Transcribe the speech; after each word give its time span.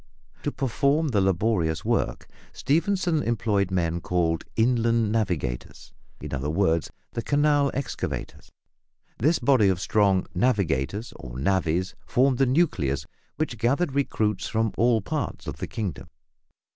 To 0.41 0.51
perform 0.51 1.09
the 1.09 1.21
laborious 1.21 1.85
work, 1.85 2.27
Stephenson 2.53 3.21
employed 3.21 3.67
the 3.67 3.75
men 3.75 4.01
called 4.01 4.45
"inland 4.55 5.11
navigators," 5.11 5.93
in 6.19 6.33
other 6.33 6.49
words, 6.49 6.89
the 7.11 7.21
canal 7.21 7.69
excavators. 7.75 8.51
This 9.19 9.37
body 9.37 9.67
of 9.69 9.79
strong 9.79 10.25
"navigators" 10.33 11.13
or 11.17 11.37
"navvies" 11.37 11.93
formed 12.07 12.39
the 12.39 12.47
nucleus, 12.47 13.05
which 13.35 13.59
gathered 13.59 13.93
recruits 13.93 14.47
from 14.47 14.73
all 14.75 15.01
parts 15.01 15.45
of 15.45 15.57
the 15.57 15.67
kingdom. 15.67 16.07